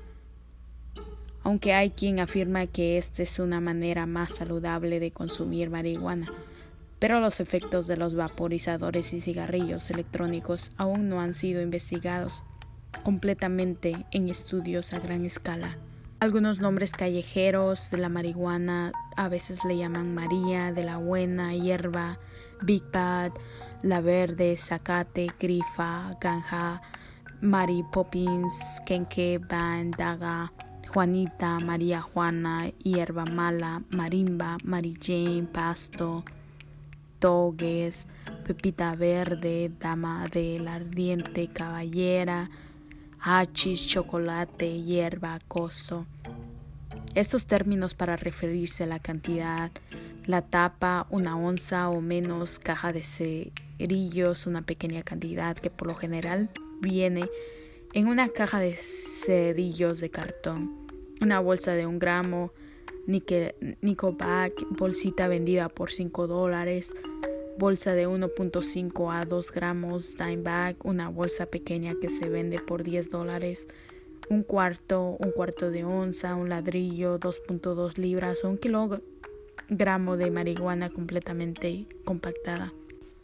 Aunque 1.44 1.72
hay 1.72 1.90
quien 1.90 2.18
afirma 2.18 2.66
que 2.66 2.98
esta 2.98 3.22
es 3.22 3.38
una 3.38 3.60
manera 3.60 4.06
más 4.06 4.34
saludable 4.34 4.98
de 4.98 5.12
consumir 5.12 5.70
marihuana, 5.70 6.26
pero 6.98 7.20
los 7.20 7.38
efectos 7.38 7.86
de 7.86 7.96
los 7.96 8.16
vaporizadores 8.16 9.12
y 9.12 9.20
cigarrillos 9.20 9.88
electrónicos 9.92 10.72
aún 10.76 11.08
no 11.08 11.20
han 11.20 11.34
sido 11.34 11.62
investigados 11.62 12.42
completamente 13.04 14.04
en 14.10 14.28
estudios 14.28 14.94
a 14.94 14.98
gran 14.98 15.24
escala. 15.24 15.78
Algunos 16.22 16.60
nombres 16.60 16.92
callejeros 16.92 17.90
de 17.90 17.98
la 17.98 18.08
marihuana 18.08 18.92
a 19.16 19.28
veces 19.28 19.64
le 19.64 19.76
llaman 19.76 20.14
María, 20.14 20.70
de 20.70 20.84
la 20.84 20.96
buena, 20.96 21.52
hierba, 21.52 22.20
Big 22.60 22.84
Bad, 22.92 23.32
la 23.82 24.00
verde, 24.00 24.56
zacate, 24.56 25.32
grifa, 25.40 26.16
ganja, 26.20 26.80
Mary 27.40 27.84
Poppins, 27.90 28.80
Kenke, 28.86 29.40
Bandaga, 29.40 30.52
Juanita, 30.94 31.58
María 31.58 32.00
Juana, 32.00 32.70
hierba 32.84 33.24
mala, 33.24 33.82
marimba, 33.90 34.58
Mary 34.62 34.94
Jane, 35.00 35.48
pasto, 35.52 36.24
togues, 37.18 38.06
pepita 38.44 38.94
verde, 38.94 39.72
dama 39.80 40.28
del 40.28 40.68
ardiente, 40.68 41.48
caballera, 41.48 42.48
hachís, 43.22 43.86
chocolate, 43.86 44.82
hierba, 44.82 45.34
acoso. 45.34 46.06
Estos 47.14 47.46
términos 47.46 47.94
para 47.94 48.16
referirse 48.16 48.84
a 48.84 48.86
la 48.86 48.98
cantidad, 48.98 49.70
la 50.26 50.42
tapa, 50.42 51.06
una 51.10 51.36
onza 51.36 51.88
o 51.88 52.00
menos, 52.00 52.58
caja 52.58 52.92
de 52.92 53.04
cerillos, 53.04 54.46
una 54.46 54.62
pequeña 54.62 55.02
cantidad 55.02 55.56
que 55.56 55.70
por 55.70 55.88
lo 55.88 55.94
general 55.94 56.50
viene 56.80 57.28
en 57.92 58.08
una 58.08 58.28
caja 58.28 58.58
de 58.58 58.76
cerillos 58.76 60.00
de 60.00 60.10
cartón, 60.10 60.88
una 61.20 61.38
bolsa 61.38 61.74
de 61.74 61.86
un 61.86 61.98
gramo, 61.98 62.52
Nickelback, 63.06 64.66
bolsita 64.70 65.28
vendida 65.28 65.68
por 65.68 65.92
5 65.92 66.26
dólares, 66.26 66.94
bolsa 67.58 67.94
de 67.94 68.08
1.5 68.08 69.12
a 69.12 69.24
2 69.24 69.52
gramos 69.52 70.16
bag, 70.38 70.76
una 70.84 71.08
bolsa 71.08 71.46
pequeña 71.46 71.94
que 72.00 72.10
se 72.10 72.28
vende 72.28 72.58
por 72.58 72.82
10 72.82 73.10
dólares, 73.10 73.68
un 74.28 74.42
cuarto, 74.42 75.16
un 75.18 75.30
cuarto 75.30 75.70
de 75.70 75.84
onza, 75.84 76.34
un 76.34 76.48
ladrillo, 76.48 77.18
2.2 77.18 77.96
libras 77.98 78.44
o 78.44 78.50
un 78.50 78.58
kilogramo 78.58 80.16
de 80.16 80.30
marihuana 80.30 80.90
completamente 80.90 81.86
compactada. 82.04 82.72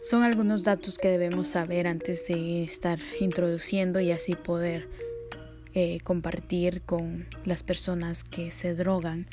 Son 0.02 0.22
algunos 0.22 0.62
datos 0.62 0.98
que 0.98 1.08
debemos 1.08 1.48
saber 1.48 1.86
antes 1.86 2.28
de 2.28 2.62
estar 2.62 2.98
introduciendo 3.20 3.98
y 4.00 4.12
así 4.12 4.34
poder 4.36 4.88
eh, 5.74 5.98
compartir 6.04 6.82
con 6.82 7.26
las 7.44 7.62
personas 7.62 8.22
que 8.22 8.50
se 8.50 8.74
drogan, 8.74 9.26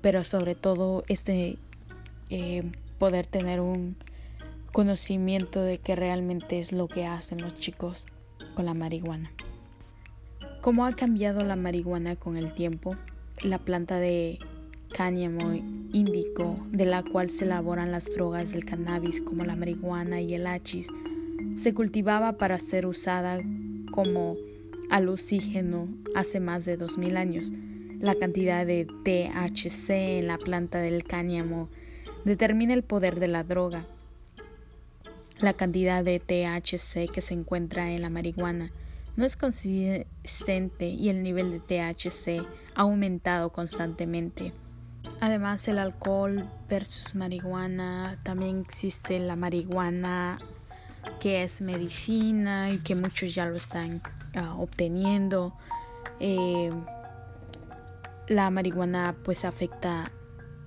pero 0.00 0.22
sobre 0.22 0.54
todo 0.54 1.04
este 1.08 1.58
eh, 2.30 2.70
poder 2.98 3.26
tener 3.26 3.60
un 3.60 3.96
conocimiento 4.76 5.62
de 5.62 5.78
qué 5.78 5.96
realmente 5.96 6.58
es 6.58 6.70
lo 6.70 6.86
que 6.86 7.06
hacen 7.06 7.40
los 7.40 7.54
chicos 7.54 8.06
con 8.54 8.66
la 8.66 8.74
marihuana. 8.74 9.32
¿Cómo 10.60 10.84
ha 10.84 10.92
cambiado 10.92 11.42
la 11.46 11.56
marihuana 11.56 12.14
con 12.14 12.36
el 12.36 12.52
tiempo? 12.52 12.94
La 13.42 13.56
planta 13.56 13.98
de 13.98 14.38
cáñamo 14.92 15.54
índico, 15.94 16.58
de 16.72 16.84
la 16.84 17.02
cual 17.02 17.30
se 17.30 17.46
elaboran 17.46 17.90
las 17.90 18.14
drogas 18.14 18.52
del 18.52 18.66
cannabis 18.66 19.22
como 19.22 19.46
la 19.46 19.56
marihuana 19.56 20.20
y 20.20 20.34
el 20.34 20.46
hachís, 20.46 20.88
se 21.54 21.72
cultivaba 21.72 22.32
para 22.32 22.58
ser 22.58 22.84
usada 22.84 23.40
como 23.92 24.36
alucígeno 24.90 25.88
hace 26.14 26.38
más 26.38 26.66
de 26.66 26.76
2000 26.76 27.16
años. 27.16 27.50
La 27.98 28.12
cantidad 28.12 28.66
de 28.66 28.84
THC 28.84 30.18
en 30.18 30.26
la 30.26 30.36
planta 30.36 30.80
del 30.80 31.02
cáñamo 31.02 31.70
determina 32.26 32.74
el 32.74 32.82
poder 32.82 33.18
de 33.18 33.28
la 33.28 33.42
droga 33.42 33.86
la 35.38 35.52
cantidad 35.52 36.02
de 36.02 36.18
THC 36.18 37.10
que 37.10 37.20
se 37.20 37.34
encuentra 37.34 37.90
en 37.90 38.02
la 38.02 38.10
marihuana 38.10 38.72
no 39.16 39.24
es 39.24 39.36
consistente 39.36 40.88
y 40.88 41.08
el 41.08 41.22
nivel 41.22 41.50
de 41.50 41.60
THC 41.60 42.46
ha 42.74 42.82
aumentado 42.82 43.50
constantemente. 43.50 44.52
Además, 45.20 45.66
el 45.68 45.78
alcohol 45.78 46.48
versus 46.68 47.14
marihuana, 47.14 48.18
también 48.22 48.60
existe 48.60 49.18
la 49.18 49.36
marihuana 49.36 50.38
que 51.20 51.42
es 51.42 51.60
medicina 51.60 52.70
y 52.70 52.78
que 52.78 52.94
muchos 52.94 53.34
ya 53.34 53.46
lo 53.46 53.56
están 53.56 54.02
ah, 54.34 54.54
obteniendo. 54.58 55.54
Eh, 56.20 56.70
la 58.28 58.50
marihuana 58.50 59.14
pues 59.22 59.44
afecta 59.44 60.10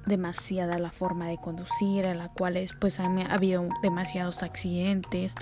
demasiada 0.10 0.78
la 0.80 0.92
forma 0.92 1.28
de 1.30 1.38
conducir, 1.38 2.04
en 2.04 2.18
la 2.18 2.28
cual 2.28 2.60
pues 2.82 3.00
ha 3.00 3.06
habido 3.06 3.70
demasiados 3.82 4.44
accidentes 4.44 5.36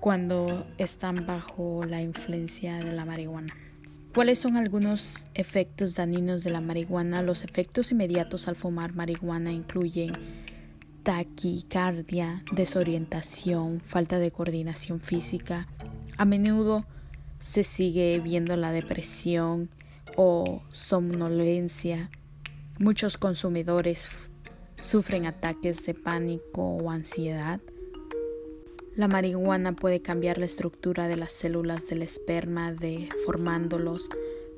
cuando 0.00 0.66
están 0.76 1.24
bajo 1.24 1.82
la 1.84 2.02
influencia 2.02 2.76
de 2.76 2.92
la 2.92 3.06
marihuana. 3.06 3.54
¿Cuáles 4.14 4.38
son 4.38 4.56
algunos 4.56 5.28
efectos 5.32 5.96
dañinos 5.96 6.44
de 6.44 6.50
la 6.50 6.60
marihuana? 6.60 7.22
Los 7.22 7.42
efectos 7.42 7.90
inmediatos 7.90 8.46
al 8.46 8.54
fumar 8.54 8.94
marihuana 8.94 9.50
incluyen 9.50 10.12
taquicardia, 11.02 12.44
desorientación, 12.52 13.80
falta 13.80 14.18
de 14.18 14.30
coordinación 14.30 15.00
física. 15.00 15.66
A 16.16 16.24
menudo 16.24 16.84
se 17.38 17.64
sigue 17.64 18.20
viendo 18.20 18.56
la 18.56 18.72
depresión 18.72 19.68
o 20.16 20.62
somnolencia. 20.72 22.10
Muchos 22.80 23.16
consumidores 23.16 24.10
sufren 24.76 25.26
ataques 25.26 25.86
de 25.86 25.94
pánico 25.94 26.60
o 26.60 26.90
ansiedad. 26.90 27.60
La 28.96 29.06
marihuana 29.06 29.76
puede 29.76 30.02
cambiar 30.02 30.38
la 30.38 30.46
estructura 30.46 31.06
de 31.06 31.16
las 31.16 31.30
células 31.30 31.86
del 31.86 32.02
esperma, 32.02 32.72
deformándolos. 32.72 34.10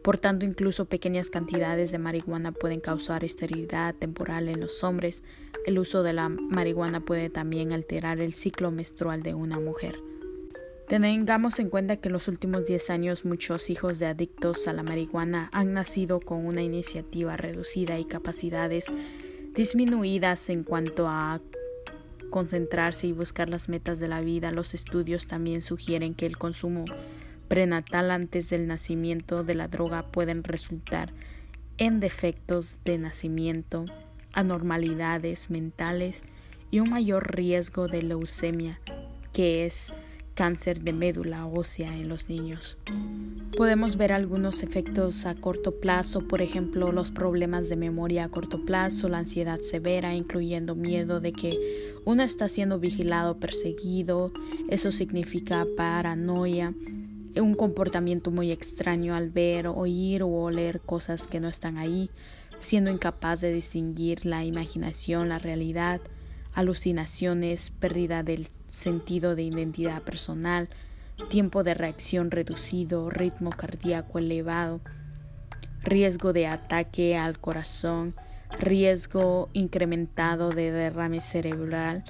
Por 0.03 0.19
tanto, 0.19 0.47
incluso 0.47 0.87
pequeñas 0.87 1.29
cantidades 1.29 1.93
de 1.93 1.99
marihuana 1.99 2.53
pueden 2.53 2.81
causar 2.81 3.23
esterilidad 3.23 3.95
temporal 3.95 4.49
en 4.49 4.61
los 4.61 4.83
hombres. 4.83 5.23
El 5.67 5.79
uso 5.79 6.03
de 6.03 6.15
la 6.15 6.31
marihuana 6.31 7.01
puede 7.01 7.29
también 7.29 7.71
alterar 7.71 8.21
el 8.21 8.33
ciclo 8.33 8.71
menstrual 8.71 9.23
de 9.23 9.35
una 9.35 9.61
mujer. 9.61 10.01
Tengamos 10.89 11.59
en 11.59 11.69
cuenta 11.69 11.97
que 11.97 12.09
en 12.09 12.13
los 12.13 12.29
últimos 12.29 12.67
10 12.67 12.91
años 12.91 13.25
muchos 13.25 13.71
hijos 13.71 13.99
de 13.99 14.07
adictos 14.07 14.69
a 14.69 14.73
la 14.73 14.85
marihuana 14.85 15.51
han 15.53 15.73
nacido 15.73 16.21
con 16.21 16.47
una 16.47 16.63
iniciativa 16.63 17.37
reducida 17.37 17.99
y 17.99 18.05
capacidades 18.05 18.93
disminuidas 19.53 20.49
en 20.49 20.63
cuanto 20.63 21.09
a 21.09 21.41
concentrarse 22.31 23.09
y 23.09 23.13
buscar 23.13 23.49
las 23.49 23.69
metas 23.69 23.99
de 23.99 24.07
la 24.07 24.21
vida. 24.21 24.53
Los 24.53 24.75
estudios 24.75 25.27
también 25.27 25.61
sugieren 25.61 26.15
que 26.15 26.27
el 26.27 26.39
consumo 26.39 26.85
prenatal 27.49 28.13
antes 28.13 28.49
del 28.51 28.69
nacimiento 28.69 29.43
de 29.43 29.57
la 29.57 29.67
droga 29.67 30.07
pueden 30.13 30.45
resultar 30.45 31.13
en 31.79 31.99
defectos 31.99 32.79
de 32.85 32.99
nacimiento, 32.99 33.87
anormalidades 34.35 35.51
mentales 35.51 36.23
y 36.71 36.79
un 36.79 36.91
mayor 36.91 37.35
riesgo 37.35 37.89
de 37.89 38.03
leucemia, 38.03 38.81
que 39.33 39.67
es 39.67 39.93
cáncer 40.37 40.83
de 40.83 40.93
médula 40.93 41.47
ósea 41.47 41.97
en 41.97 42.09
los 42.09 42.29
niños. 42.29 42.77
Podemos 43.57 43.97
ver 43.97 44.13
algunos 44.13 44.63
efectos 44.63 45.25
a 45.25 45.35
corto 45.35 45.81
plazo, 45.81 46.29
por 46.29 46.43
ejemplo, 46.43 46.93
los 46.93 47.11
problemas 47.11 47.71
de 47.71 47.77
memoria 47.77 48.25
a 48.25 48.29
corto 48.29 48.65
plazo, 48.65 49.09
la 49.09 49.19
ansiedad 49.19 49.61
severa, 49.61 50.15
incluyendo 50.15 50.75
miedo 50.75 51.21
de 51.21 51.33
que 51.33 51.97
uno 52.05 52.23
está 52.23 52.49
siendo 52.49 52.79
vigilado, 52.79 53.41
perseguido, 53.41 54.31
eso 54.69 54.93
significa 54.93 55.67
paranoia, 55.75 56.75
un 57.35 57.55
comportamiento 57.55 58.31
muy 58.31 58.53
extraño 58.53 59.15
al 59.15 59.31
ver, 59.31 59.67
oír 59.67 60.23
o 60.23 60.29
oler 60.29 60.81
cosas 60.81 61.27
que 61.27 61.41
no 61.41 61.49
están 61.49 61.79
ahí, 61.79 62.11
siendo 62.59 62.91
incapaz 62.91 63.41
de 63.41 63.53
distinguir 63.53 64.27
la 64.27 64.45
imaginación, 64.45 65.31
la 65.31 65.39
realidad, 65.39 66.03
alucinaciones, 66.57 67.71
pérdida 67.71 68.23
del 68.23 68.49
sentido 68.67 69.37
de 69.37 69.43
identidad 69.43 70.03
personal, 70.03 70.69
tiempo 71.29 71.63
de 71.63 71.75
reacción 71.75 72.31
reducido, 72.31 73.11
ritmo 73.11 73.51
cardíaco 73.51 74.19
elevado, 74.19 74.81
riesgo 75.83 76.33
de 76.33 76.47
ataque 76.47 77.17
al 77.17 77.39
corazón, 77.39 78.15
riesgo 78.59 79.51
incrementado 79.53 80.49
de 80.49 80.73
derrame 80.73 81.21
cerebral, 81.21 82.05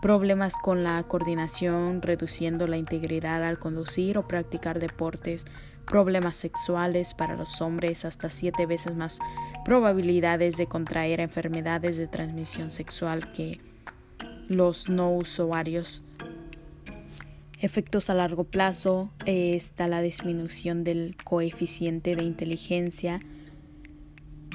problemas 0.00 0.54
con 0.56 0.82
la 0.82 1.02
coordinación, 1.02 2.00
reduciendo 2.00 2.66
la 2.66 2.78
integridad 2.78 3.44
al 3.44 3.58
conducir 3.58 4.16
o 4.16 4.26
practicar 4.26 4.80
deportes, 4.80 5.44
problemas 5.86 6.36
sexuales 6.36 7.12
para 7.12 7.36
los 7.36 7.60
hombres, 7.60 8.06
hasta 8.06 8.30
siete 8.30 8.64
veces 8.64 8.96
más 8.96 9.18
probabilidades 9.66 10.56
de 10.56 10.66
contraer 10.66 11.20
enfermedades 11.20 11.98
de 11.98 12.06
transmisión 12.06 12.70
sexual 12.70 13.32
que 13.32 13.60
los 14.48 14.88
no 14.88 15.14
usuarios. 15.14 16.04
Efectos 17.60 18.10
a 18.10 18.14
largo 18.14 18.44
plazo 18.44 19.10
eh, 19.24 19.54
está 19.54 19.86
la 19.86 20.02
disminución 20.02 20.82
del 20.82 21.16
coeficiente 21.22 22.16
de 22.16 22.24
inteligencia, 22.24 23.20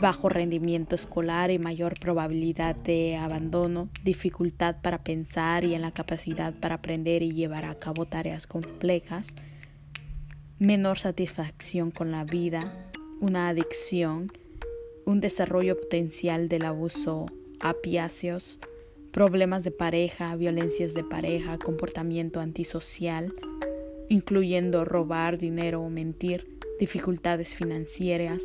bajo 0.01 0.29
rendimiento 0.29 0.94
escolar 0.94 1.50
y 1.50 1.58
mayor 1.58 2.00
probabilidad 2.00 2.75
de 2.75 3.16
abandono, 3.16 3.90
dificultad 4.03 4.81
para 4.81 5.03
pensar 5.03 5.64
y 5.64 5.74
en 5.74 5.81
la 5.81 5.92
capacidad 5.92 6.53
para 6.53 6.75
aprender 6.75 7.24
y 7.24 7.31
llevar 7.31 7.66
a 7.66 7.75
cabo 7.75 8.05
tareas 8.05 8.46
complejas, 8.46 9.35
menor 10.59 11.00
satisfacción 11.00 11.92
con 11.92 12.11
la 12.11 12.25
vida, 12.25 12.92
una 13.20 13.50
adicción, 13.50 14.31
un 15.05 15.22
desarrollo 15.22 15.79
potencial 15.79 16.50
del 16.50 16.66
abuso 16.66 17.27
apiáceos, 17.59 18.59
problemas 19.18 19.64
de 19.64 19.72
pareja, 19.72 20.36
violencias 20.36 20.94
de 20.94 21.03
pareja, 21.03 21.58
comportamiento 21.58 22.40
antisocial, 22.40 23.34
incluyendo 24.10 24.86
robar 24.86 25.40
dinero 25.40 25.82
o 25.82 25.90
mentir, 25.90 26.60
dificultades 26.80 27.56
financieras, 27.56 28.44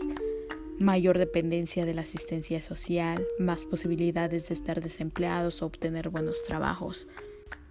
mayor 0.79 1.19
dependencia 1.19 1.85
de 1.85 1.93
la 1.93 2.01
asistencia 2.01 2.63
social, 2.63 3.23
más 3.39 3.67
posibilidades 3.67 4.49
de 4.49 4.55
estar 4.55 4.81
desempleados 4.81 5.61
o 5.61 5.67
obtener 5.67 6.09
buenos 6.09 6.43
trabajos. 6.43 7.07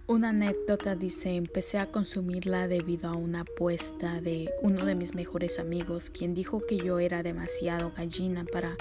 Una 0.06 0.28
anécdota 0.28 0.94
dice, 0.94 1.34
empecé 1.34 1.80
a 1.80 1.90
consumirla 1.90 2.68
debido 2.68 3.08
a 3.08 3.16
una 3.16 3.40
apuesta 3.40 4.20
de 4.20 4.48
uno 4.62 4.86
de 4.86 4.94
mis 4.94 5.16
mejores 5.16 5.58
amigos, 5.58 6.10
quien 6.10 6.34
dijo 6.34 6.60
que 6.60 6.76
yo 6.76 7.00
era 7.00 7.24
demasiado 7.24 7.90
gallina 7.96 8.44
para 8.44 8.76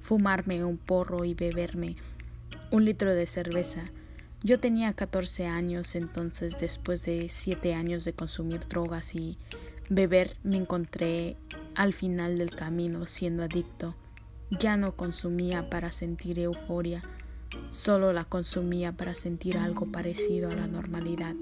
fumarme 0.00 0.62
un 0.62 0.76
porro 0.76 1.24
y 1.24 1.34
beberme 1.34 1.96
un 2.70 2.84
litro 2.84 3.14
de 3.14 3.26
cerveza. 3.26 3.82
Yo 4.42 4.60
tenía 4.60 4.92
14 4.92 5.46
años, 5.46 5.94
entonces 5.94 6.58
después 6.58 7.02
de 7.04 7.28
7 7.28 7.74
años 7.74 8.04
de 8.04 8.12
consumir 8.12 8.60
drogas 8.68 9.14
y 9.14 9.38
beber 9.88 10.36
me 10.42 10.56
encontré 10.56 11.36
al 11.74 11.92
final 11.92 12.38
del 12.38 12.54
camino 12.54 13.06
siendo 13.06 13.42
adicto. 13.42 13.94
Ya 14.50 14.76
no 14.76 14.96
consumía 14.96 15.70
para 15.70 15.90
sentir 15.92 16.38
euforia, 16.38 17.02
solo 17.70 18.12
la 18.12 18.24
consumía 18.24 18.92
para 18.96 19.14
sentir 19.14 19.56
algo 19.56 19.86
parecido 19.86 20.50
a 20.50 20.54
la 20.54 20.66
normalidad. 20.66 21.34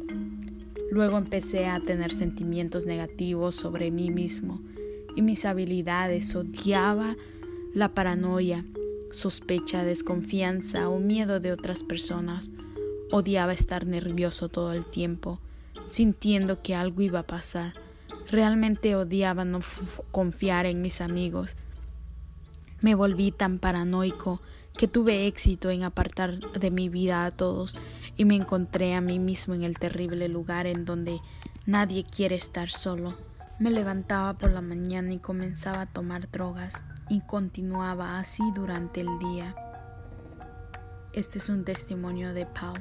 Luego 0.90 1.18
empecé 1.18 1.66
a 1.66 1.80
tener 1.80 2.12
sentimientos 2.12 2.86
negativos 2.86 3.56
sobre 3.56 3.90
mí 3.90 4.10
mismo 4.10 4.60
y 5.16 5.22
mis 5.22 5.44
habilidades, 5.44 6.34
odiaba 6.34 7.16
la 7.74 7.94
paranoia, 7.94 8.64
sospecha, 9.12 9.84
desconfianza 9.84 10.88
o 10.88 10.98
miedo 10.98 11.38
de 11.38 11.52
otras 11.52 11.82
personas. 11.84 12.50
Odiaba 13.10 13.52
estar 13.52 13.86
nervioso 13.86 14.48
todo 14.48 14.72
el 14.72 14.84
tiempo, 14.84 15.38
sintiendo 15.86 16.62
que 16.62 16.74
algo 16.74 17.02
iba 17.02 17.20
a 17.20 17.26
pasar. 17.26 17.74
Realmente 18.28 18.96
odiaba 18.96 19.44
no 19.44 19.60
confiar 20.10 20.66
en 20.66 20.80
mis 20.80 21.00
amigos. 21.00 21.56
Me 22.80 22.94
volví 22.94 23.30
tan 23.30 23.58
paranoico 23.58 24.40
que 24.76 24.88
tuve 24.88 25.26
éxito 25.26 25.70
en 25.70 25.82
apartar 25.82 26.38
de 26.38 26.70
mi 26.70 26.88
vida 26.88 27.26
a 27.26 27.30
todos 27.30 27.76
y 28.16 28.24
me 28.24 28.34
encontré 28.34 28.94
a 28.94 29.02
mí 29.02 29.18
mismo 29.18 29.54
en 29.54 29.62
el 29.62 29.78
terrible 29.78 30.28
lugar 30.28 30.66
en 30.66 30.84
donde 30.84 31.20
nadie 31.66 32.04
quiere 32.04 32.34
estar 32.34 32.70
solo. 32.70 33.16
Me 33.58 33.70
levantaba 33.70 34.34
por 34.34 34.50
la 34.50 34.62
mañana 34.62 35.12
y 35.12 35.18
comenzaba 35.18 35.82
a 35.82 35.86
tomar 35.86 36.30
drogas 36.30 36.84
y 37.12 37.20
continuaba 37.20 38.18
así 38.18 38.42
durante 38.54 39.02
el 39.02 39.18
día. 39.18 39.54
Este 41.12 41.36
es 41.36 41.50
un 41.50 41.62
testimonio 41.62 42.32
de 42.32 42.46
Paul. 42.46 42.80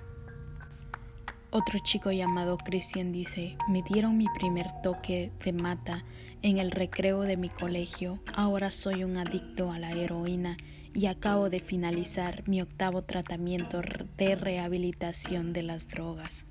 Otro 1.50 1.80
chico 1.84 2.14
llamado 2.14 2.58
Christian 2.58 3.12
dice, 3.12 3.58
me 3.68 3.82
dieron 3.82 4.18
mi 4.18 4.28
primer 4.30 4.68
toque 4.84 5.34
de 5.44 5.52
mata 5.52 6.06
en 6.42 6.60
el 6.60 6.72
recreo 6.72 7.24
de 7.24 7.36
mi 7.36 7.50
colegio, 7.50 8.20
ahora 8.34 8.72
soy 8.72 9.04
un 9.04 9.18
adicto 9.18 9.70
a 9.70 9.80
la 9.80 9.92
heroína 9.92 10.56
y 10.94 11.08
acabo 11.08 11.50
de 11.50 11.60
finalizar 11.60 12.48
mi 12.48 12.62
octavo 12.62 13.02
tratamiento 13.02 13.82
de 14.18 14.36
rehabilitación 14.36 15.52
de 15.52 15.64
las 15.64 15.90
drogas. 15.90 16.46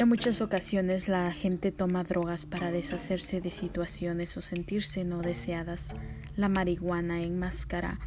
En 0.00 0.08
muchas 0.08 0.40
ocasiones 0.40 1.08
la 1.08 1.30
gente 1.30 1.72
toma 1.72 2.04
drogas 2.04 2.46
para 2.46 2.70
deshacerse 2.70 3.42
de 3.42 3.50
situaciones 3.50 4.34
o 4.38 4.40
sentirse 4.40 5.04
no 5.04 5.20
deseadas. 5.20 5.92
La 6.36 6.48
marihuana 6.48 7.22
enmascara 7.22 8.00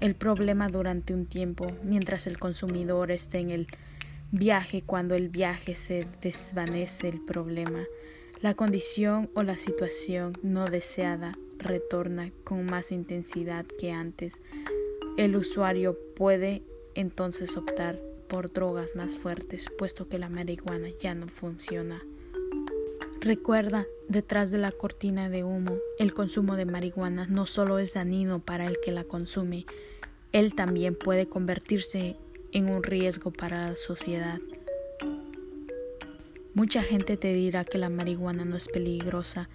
el 0.00 0.16
problema 0.16 0.68
durante 0.68 1.14
un 1.14 1.24
tiempo 1.24 1.68
mientras 1.84 2.26
el 2.26 2.40
consumidor 2.40 3.12
está 3.12 3.38
en 3.38 3.50
el 3.50 3.68
viaje. 4.32 4.82
Cuando 4.82 5.14
el 5.14 5.28
viaje 5.28 5.76
se 5.76 6.08
desvanece 6.20 7.10
el 7.10 7.24
problema, 7.24 7.84
la 8.40 8.54
condición 8.54 9.30
o 9.34 9.44
la 9.44 9.56
situación 9.56 10.32
no 10.42 10.68
deseada 10.68 11.38
retorna 11.58 12.32
con 12.42 12.66
más 12.66 12.90
intensidad 12.90 13.66
que 13.78 13.92
antes. 13.92 14.42
El 15.16 15.36
usuario 15.36 15.96
puede 16.16 16.64
entonces 16.96 17.56
optar 17.56 18.00
por 18.28 18.52
drogas 18.52 18.96
más 18.96 19.16
fuertes, 19.16 19.68
puesto 19.78 20.08
que 20.08 20.18
la 20.18 20.28
marihuana 20.28 20.88
ya 21.00 21.14
no 21.14 21.28
funciona. 21.28 22.02
Recuerda, 23.20 23.86
detrás 24.08 24.50
de 24.50 24.58
la 24.58 24.72
cortina 24.72 25.28
de 25.28 25.44
humo, 25.44 25.78
el 25.98 26.14
consumo 26.14 26.56
de 26.56 26.64
marihuana 26.64 27.26
no 27.28 27.46
solo 27.46 27.78
es 27.78 27.94
dañino 27.94 28.40
para 28.40 28.66
el 28.66 28.78
que 28.84 28.92
la 28.92 29.04
consume, 29.04 29.66
él 30.32 30.54
también 30.54 30.94
puede 30.94 31.26
convertirse 31.26 32.16
en 32.52 32.68
un 32.68 32.82
riesgo 32.82 33.32
para 33.32 33.70
la 33.70 33.76
sociedad. 33.76 34.40
Mucha 36.54 36.82
gente 36.82 37.16
te 37.16 37.32
dirá 37.34 37.64
que 37.64 37.78
la 37.78 37.90
marihuana 37.90 38.44
no 38.44 38.56
es 38.56 38.68
peligrosa, 38.68 39.48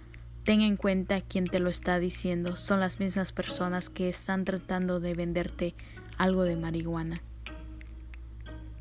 Ten 0.44 0.60
en 0.60 0.76
cuenta 0.76 1.20
quien 1.20 1.46
te 1.46 1.60
lo 1.60 1.70
está 1.70 2.00
diciendo. 2.00 2.56
Son 2.56 2.80
las 2.80 2.98
mismas 2.98 3.32
personas 3.32 3.90
que 3.90 4.08
están 4.08 4.44
tratando 4.44 4.98
de 4.98 5.14
venderte 5.14 5.74
algo 6.18 6.42
de 6.42 6.56
marihuana. 6.56 7.22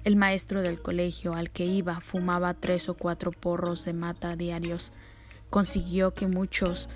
El 0.04 0.16
maestro 0.16 0.64
del 0.64 0.82
colegio 0.82 1.36
al 1.36 1.52
que 1.52 1.66
iba 1.66 2.00
fumaba 2.00 2.56
tres 2.56 2.90
o 2.90 2.96
cuatro 2.96 3.32
porros 3.32 3.86
de 3.86 3.94
mata 3.94 4.36
diarios. 4.36 4.94
Consiguió 5.52 6.16
que 6.16 6.26
muchos 6.26 6.90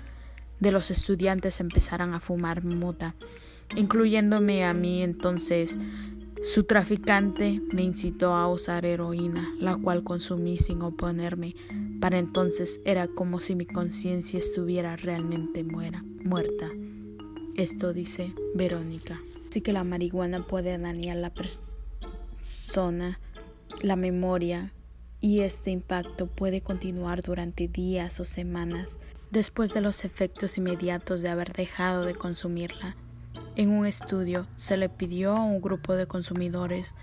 de 0.58 0.72
los 0.72 0.90
estudiantes 0.90 1.60
empezaran 1.60 2.14
a 2.14 2.20
fumar 2.20 2.64
mota, 2.64 3.14
incluyéndome 3.76 4.64
a 4.64 4.74
mí 4.74 5.04
entonces. 5.04 5.78
Su 6.42 6.64
traficante 6.64 7.62
me 7.72 7.82
incitó 7.82 8.34
a 8.34 8.48
usar 8.48 8.84
heroína, 8.84 9.54
la 9.60 9.76
cual 9.76 10.02
consumí 10.02 10.58
sin 10.58 10.82
oponerme. 10.82 11.54
Para 12.00 12.18
entonces 12.18 12.80
era 12.84 13.06
como 13.06 13.38
si 13.38 13.54
mi 13.54 13.66
conciencia 13.66 14.40
estuviera 14.40 14.96
realmente 14.96 15.62
muera, 15.62 16.04
muerta. 16.24 16.70
Esto 17.54 17.92
dice 17.92 18.34
Verónica. 18.54 19.20
Así 19.48 19.60
que 19.60 19.72
la 19.72 19.84
marihuana 19.84 20.44
puede 20.44 20.76
dañar 20.76 21.16
la 21.18 21.32
persona 21.32 21.75
zona, 22.46 23.20
la 23.82 23.96
memoria 23.96 24.72
y 25.20 25.40
este 25.40 25.70
impacto 25.70 26.26
puede 26.26 26.60
continuar 26.60 27.22
durante 27.22 27.68
días 27.68 28.20
o 28.20 28.24
semanas 28.24 28.98
después 29.30 29.74
de 29.74 29.80
los 29.80 30.04
efectos 30.04 30.56
inmediatos 30.56 31.22
de 31.22 31.30
haber 31.30 31.52
dejado 31.52 32.04
de 32.04 32.14
consumirla. 32.14 32.96
En 33.56 33.70
un 33.70 33.86
estudio 33.86 34.46
se 34.54 34.76
le 34.76 34.88
pidió 34.88 35.32
a 35.32 35.42
un 35.42 35.60
grupo 35.60 35.94
de 35.94 36.06
consumidores 36.06 36.94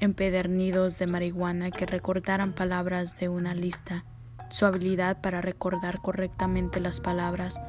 empedernidos 0.00 0.98
de 0.98 1.06
marihuana 1.06 1.70
que 1.70 1.86
recordaran 1.86 2.52
palabras 2.52 3.18
de 3.18 3.28
una 3.28 3.54
lista. 3.54 4.04
Su 4.50 4.66
habilidad 4.66 5.20
para 5.20 5.40
recordar 5.40 6.00
correctamente 6.00 6.80
las 6.80 7.00
palabras 7.00 7.60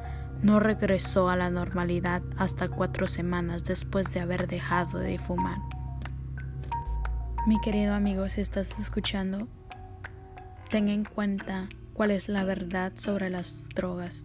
no 0.42 0.60
regresó 0.60 1.30
a 1.30 1.36
la 1.36 1.50
normalidad 1.50 2.22
hasta 2.36 2.68
cuatro 2.68 3.06
semanas 3.06 3.64
después 3.64 4.12
de 4.12 4.20
haber 4.20 4.46
dejado 4.46 4.98
de 4.98 5.18
fumar. 5.18 5.75
Mi 7.46 7.60
querido 7.60 7.94
amigo, 7.94 8.28
si 8.28 8.40
estás 8.40 8.76
escuchando, 8.80 9.46
ten 10.68 10.88
en 10.88 11.04
cuenta 11.04 11.68
cuál 11.92 12.10
es 12.10 12.28
la 12.28 12.42
verdad 12.42 12.92
sobre 12.96 13.30
las 13.30 13.68
drogas 13.68 14.24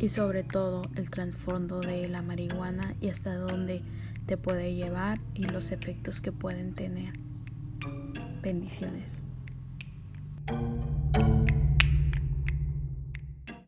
y 0.00 0.08
sobre 0.08 0.42
todo 0.42 0.82
el 0.96 1.08
trasfondo 1.08 1.78
de 1.78 2.08
la 2.08 2.20
marihuana 2.20 2.96
y 3.00 3.10
hasta 3.10 3.36
dónde 3.36 3.84
te 4.26 4.36
puede 4.36 4.74
llevar 4.74 5.20
y 5.34 5.44
los 5.44 5.70
efectos 5.70 6.20
que 6.20 6.32
pueden 6.32 6.74
tener. 6.74 7.12
Bendiciones. 8.42 9.22